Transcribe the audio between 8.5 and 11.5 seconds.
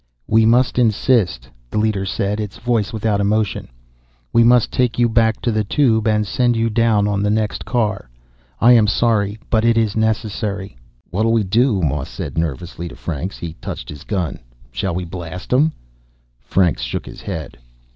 I am sorry, but it is necessary." "What'll we